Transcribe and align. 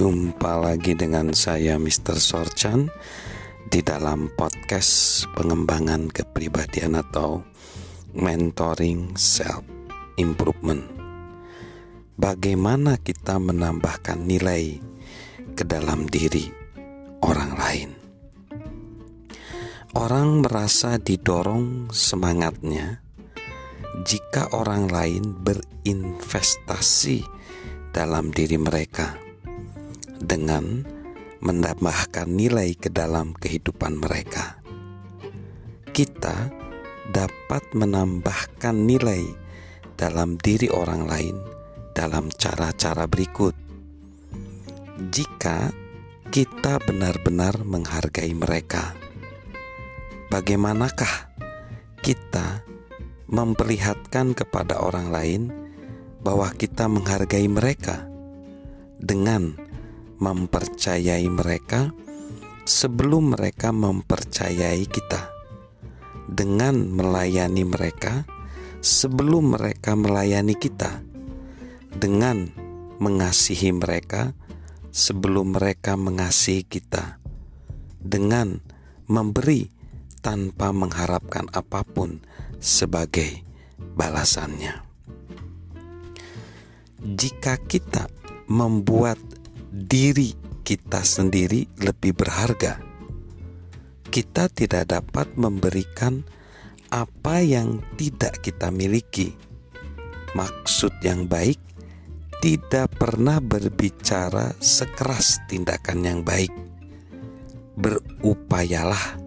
Jumpa 0.00 0.56
lagi 0.56 0.96
dengan 0.96 1.36
saya 1.36 1.76
Mr. 1.76 2.16
Sorchan 2.16 2.88
di 3.68 3.84
dalam 3.84 4.32
podcast 4.32 5.28
pengembangan 5.36 6.08
kepribadian 6.08 6.96
atau 6.96 7.44
mentoring 8.16 9.12
self 9.20 9.60
improvement. 10.16 10.80
Bagaimana 12.16 12.96
kita 12.96 13.36
menambahkan 13.36 14.24
nilai 14.24 14.80
ke 15.52 15.68
dalam 15.68 16.08
diri 16.08 16.48
orang 17.20 17.52
lain? 17.60 17.90
Orang 20.00 20.40
merasa 20.40 20.96
didorong 20.96 21.92
semangatnya 21.92 23.04
jika 24.08 24.48
orang 24.56 24.88
lain 24.88 25.36
berinvestasi 25.44 27.20
dalam 27.92 28.32
diri 28.32 28.56
mereka 28.56 29.28
dengan 30.20 30.84
menambahkan 31.40 32.28
nilai 32.28 32.76
ke 32.76 32.92
dalam 32.92 33.32
kehidupan 33.32 33.96
mereka. 33.96 34.60
Kita 35.90 36.52
dapat 37.10 37.64
menambahkan 37.72 38.76
nilai 38.76 39.24
dalam 39.96 40.36
diri 40.36 40.68
orang 40.70 41.08
lain 41.08 41.36
dalam 41.96 42.30
cara-cara 42.30 43.08
berikut. 43.10 43.56
Jika 45.10 45.72
kita 46.30 46.78
benar-benar 46.84 47.64
menghargai 47.64 48.30
mereka, 48.36 48.94
bagaimanakah 50.30 51.32
kita 52.04 52.62
memperlihatkan 53.26 54.36
kepada 54.36 54.78
orang 54.78 55.08
lain 55.08 55.42
bahwa 56.20 56.52
kita 56.52 56.86
menghargai 56.86 57.48
mereka 57.48 58.04
dengan 59.00 59.56
mempercayai 60.20 61.26
mereka 61.26 61.90
sebelum 62.68 63.34
mereka 63.34 63.72
mempercayai 63.72 64.84
kita, 64.86 65.32
dengan 66.28 66.86
melayani 66.92 67.66
mereka 67.66 68.28
sebelum 68.80 69.58
mereka 69.58 69.96
melayani 69.96 70.54
kita, 70.56 71.02
dengan 71.92 72.48
mengasihi 73.00 73.72
mereka 73.72 74.36
sebelum 74.92 75.56
mereka 75.56 75.96
mengasihi 75.96 76.68
kita, 76.68 77.18
dengan 77.98 78.60
memberi 79.08 79.72
tanpa 80.20 80.70
mengharapkan 80.70 81.48
apa 81.50 81.80
pun 81.82 82.20
sebagai 82.60 83.40
balasannya. 83.96 84.84
Jika 87.00 87.56
kita 87.64 88.12
membuat 88.52 89.16
diri 89.70 90.34
kita 90.66 91.06
sendiri 91.06 91.66
lebih 91.78 92.18
berharga. 92.18 92.82
Kita 94.10 94.50
tidak 94.50 94.90
dapat 94.90 95.38
memberikan 95.38 96.26
apa 96.90 97.38
yang 97.38 97.78
tidak 97.94 98.42
kita 98.42 98.74
miliki. 98.74 99.30
Maksud 100.34 100.98
yang 101.06 101.30
baik 101.30 101.58
tidak 102.42 102.98
pernah 102.98 103.38
berbicara 103.38 104.50
sekeras 104.58 105.38
tindakan 105.46 106.02
yang 106.02 106.20
baik. 106.26 106.50
Berupayalah 107.78 109.22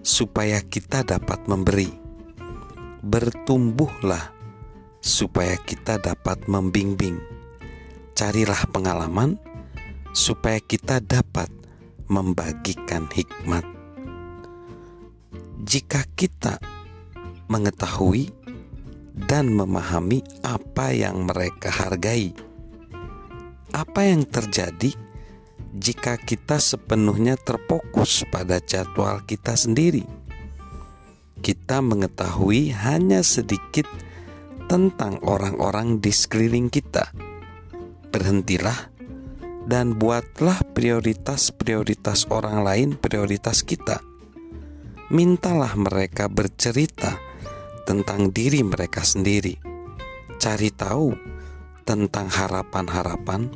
supaya 0.00 0.64
kita 0.64 1.04
dapat 1.04 1.44
memberi. 1.44 1.92
Bertumbuhlah 3.04 4.32
supaya 5.04 5.60
kita 5.60 6.00
dapat 6.00 6.48
membimbing. 6.48 7.20
Carilah 8.16 8.64
pengalaman 8.72 9.36
supaya 10.14 10.62
kita 10.62 11.02
dapat 11.02 11.50
membagikan 12.06 13.10
hikmat. 13.10 13.66
Jika 15.66 16.06
kita 16.14 16.62
mengetahui 17.50 18.30
dan 19.26 19.50
memahami 19.50 20.22
apa 20.46 20.94
yang 20.94 21.26
mereka 21.26 21.66
hargai, 21.74 22.30
apa 23.74 24.06
yang 24.06 24.22
terjadi 24.22 24.94
jika 25.74 26.14
kita 26.14 26.62
sepenuhnya 26.62 27.34
terfokus 27.34 28.22
pada 28.30 28.62
jadwal 28.62 29.18
kita 29.26 29.58
sendiri? 29.58 30.06
Kita 31.42 31.82
mengetahui 31.82 32.70
hanya 32.70 33.20
sedikit 33.26 33.90
tentang 34.70 35.18
orang-orang 35.26 35.98
di 35.98 36.14
sekeliling 36.14 36.70
kita. 36.70 37.10
Berhentilah 38.14 38.93
dan 39.64 39.96
buatlah 39.96 40.60
prioritas-prioritas 40.76 42.28
orang 42.28 42.60
lain 42.64 42.88
prioritas 43.00 43.64
kita. 43.64 44.00
Mintalah 45.12 45.72
mereka 45.76 46.28
bercerita 46.28 47.16
tentang 47.88 48.32
diri 48.32 48.64
mereka 48.64 49.04
sendiri. 49.04 49.56
Cari 50.40 50.72
tahu 50.72 51.12
tentang 51.84 52.28
harapan-harapan 52.32 53.52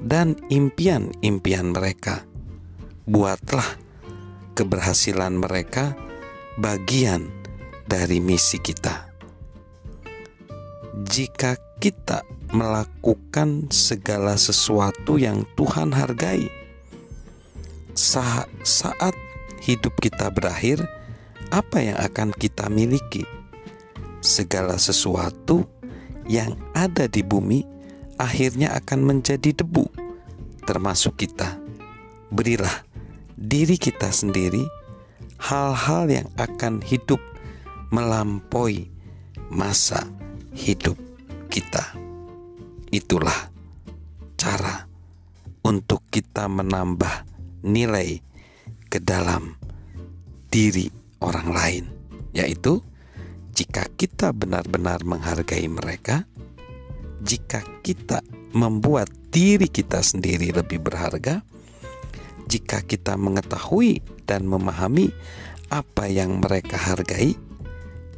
dan 0.00 0.36
impian-impian 0.48 1.76
mereka. 1.76 2.24
Buatlah 3.04 3.76
keberhasilan 4.56 5.36
mereka 5.36 5.96
bagian 6.56 7.28
dari 7.84 8.20
misi 8.20 8.60
kita. 8.60 9.08
Jika 11.00 11.56
kita 11.80 12.39
melakukan 12.50 13.70
segala 13.70 14.34
sesuatu 14.34 15.18
yang 15.18 15.46
Tuhan 15.54 15.94
hargai. 15.94 16.50
Sa 17.94 18.46
saat 18.66 19.14
hidup 19.62 19.94
kita 20.02 20.30
berakhir, 20.34 20.82
apa 21.54 21.78
yang 21.82 21.98
akan 21.98 22.34
kita 22.34 22.66
miliki? 22.70 23.22
Segala 24.20 24.76
sesuatu 24.76 25.64
yang 26.28 26.58
ada 26.76 27.08
di 27.08 27.24
bumi 27.24 27.64
akhirnya 28.20 28.76
akan 28.76 29.00
menjadi 29.02 29.56
debu, 29.64 29.88
termasuk 30.68 31.24
kita. 31.24 31.56
Berilah 32.30 32.84
diri 33.34 33.80
kita 33.80 34.12
sendiri 34.12 34.62
hal-hal 35.40 36.06
yang 36.06 36.28
akan 36.36 36.84
hidup 36.84 37.18
melampaui 37.90 38.92
masa 39.50 40.06
hidup 40.54 40.94
kita. 41.50 42.09
Itulah 42.90 43.54
cara 44.34 44.90
untuk 45.62 46.02
kita 46.10 46.50
menambah 46.50 47.22
nilai 47.62 48.18
ke 48.90 48.98
dalam 48.98 49.54
diri 50.50 50.90
orang 51.22 51.48
lain, 51.54 51.84
yaitu 52.34 52.82
jika 53.54 53.86
kita 53.94 54.34
benar-benar 54.34 55.06
menghargai 55.06 55.70
mereka, 55.70 56.26
jika 57.22 57.62
kita 57.86 58.26
membuat 58.50 59.06
diri 59.30 59.70
kita 59.70 60.02
sendiri 60.02 60.50
lebih 60.50 60.82
berharga, 60.82 61.46
jika 62.50 62.82
kita 62.82 63.14
mengetahui 63.14 64.02
dan 64.26 64.50
memahami 64.50 65.14
apa 65.70 66.10
yang 66.10 66.42
mereka 66.42 66.74
hargai, 66.74 67.38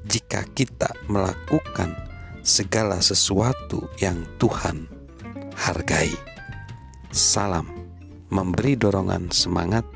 jika 0.09 0.49
kita 0.57 0.89
melakukan 1.13 2.12
segala 2.43 2.99
sesuatu 2.99 3.87
yang 4.03 4.27
Tuhan 4.37 4.91
hargai. 5.55 6.11
Salam 7.15 7.71
memberi 8.29 8.75
dorongan 8.75 9.31
semangat 9.31 9.87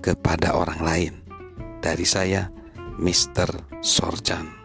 kepada 0.00 0.54
orang 0.54 0.80
lain. 0.80 1.14
Dari 1.82 2.06
saya, 2.06 2.48
Mr. 2.96 3.82
Sorjan. 3.84 4.63